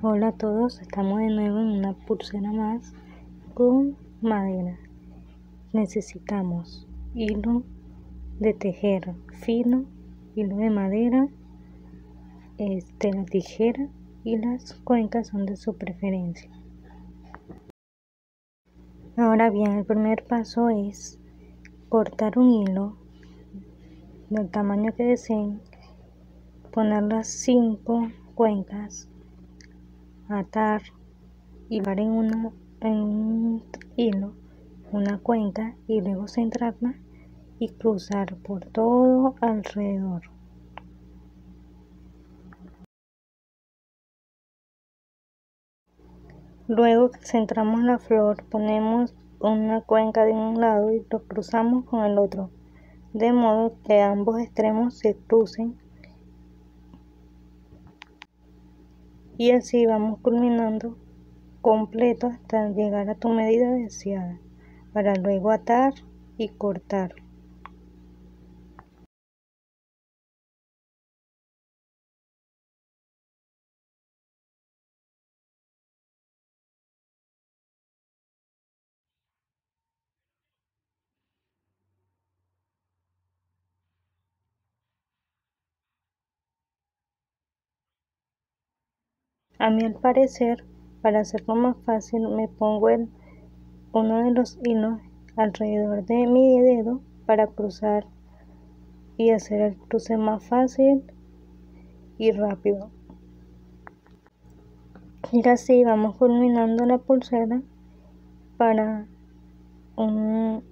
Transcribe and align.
Hola 0.00 0.28
a 0.28 0.32
todos, 0.32 0.80
estamos 0.80 1.18
de 1.18 1.26
nuevo 1.26 1.58
en 1.58 1.70
una 1.70 1.92
pulsera 1.92 2.52
más 2.52 2.94
con 3.52 3.96
madera. 4.20 4.78
Necesitamos 5.72 6.86
hilo 7.16 7.64
de 8.38 8.54
tejer 8.54 9.12
fino, 9.40 9.86
hilo 10.36 10.54
de 10.54 10.70
madera, 10.70 11.26
este, 12.58 13.12
la 13.12 13.24
tijera 13.24 13.88
y 14.22 14.36
las 14.36 14.74
cuencas 14.84 15.26
son 15.26 15.46
de 15.46 15.56
su 15.56 15.76
preferencia. 15.76 16.52
Ahora 19.16 19.50
bien, 19.50 19.78
el 19.78 19.84
primer 19.84 20.24
paso 20.28 20.68
es 20.68 21.18
cortar 21.88 22.38
un 22.38 22.52
hilo 22.52 22.96
del 24.30 24.48
tamaño 24.48 24.94
que 24.94 25.02
deseen, 25.02 25.60
poner 26.70 27.02
las 27.02 27.26
cinco 27.26 28.06
cuencas 28.36 29.08
atar 30.28 30.82
y 31.68 31.80
dar 31.80 32.00
en, 32.00 32.10
una, 32.10 32.52
en 32.80 32.92
un 32.92 33.62
hilo 33.96 34.32
una 34.92 35.18
cuenca 35.18 35.76
y 35.86 36.00
luego 36.00 36.28
centrarla 36.28 36.94
y 37.58 37.68
cruzar 37.70 38.36
por 38.36 38.64
todo 38.66 39.34
alrededor. 39.40 40.22
Luego 46.66 47.10
centramos 47.20 47.82
la 47.82 47.98
flor, 47.98 48.44
ponemos 48.44 49.14
una 49.40 49.80
cuenca 49.82 50.24
de 50.24 50.32
un 50.32 50.60
lado 50.60 50.92
y 50.92 51.04
lo 51.10 51.22
cruzamos 51.24 51.84
con 51.84 52.04
el 52.04 52.18
otro, 52.18 52.50
de 53.14 53.32
modo 53.32 53.74
que 53.84 54.02
ambos 54.02 54.38
extremos 54.38 54.98
se 54.98 55.16
crucen 55.16 55.78
y 59.38 59.52
así 59.52 59.86
vamos 59.86 60.18
culminando 60.20 60.98
completo 61.62 62.26
hasta 62.26 62.68
llegar 62.70 63.08
a 63.08 63.14
tu 63.14 63.30
medida 63.30 63.70
deseada 63.70 64.38
para 64.92 65.14
luego 65.14 65.50
atar 65.50 65.94
y 66.36 66.48
cortar. 66.48 67.14
A 89.60 89.70
mi 89.70 89.84
al 89.84 89.94
parecer, 89.94 90.64
para 91.02 91.20
hacerlo 91.20 91.56
más 91.56 91.76
fácil, 91.84 92.28
me 92.28 92.46
pongo 92.46 92.88
uno 93.92 94.22
de 94.22 94.30
los 94.30 94.56
hilos 94.64 95.00
alrededor 95.36 96.04
de 96.04 96.26
mi 96.28 96.60
dedo 96.60 97.00
para 97.26 97.48
cruzar 97.48 98.06
y 99.16 99.30
hacer 99.30 99.60
el 99.60 99.76
cruce 99.76 100.16
más 100.16 100.44
fácil 100.44 101.02
y 102.18 102.30
rápido. 102.30 102.90
Y 105.32 105.46
así 105.48 105.82
vamos 105.84 106.14
culminando 106.16 106.86
la 106.86 106.98
pulsera 106.98 107.60
para 108.56 109.06
una 109.96 110.62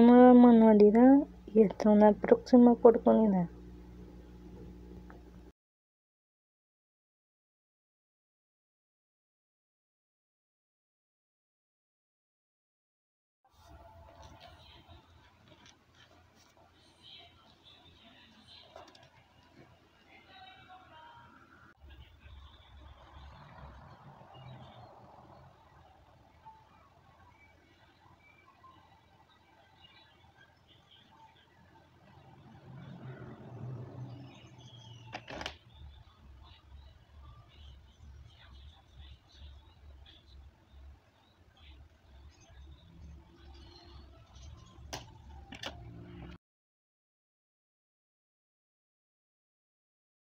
nueva 0.00 0.32
manualidad 0.32 1.18
y 1.54 1.62
hasta 1.64 1.90
una 1.90 2.12
próxima 2.12 2.72
oportunidad. 2.72 3.48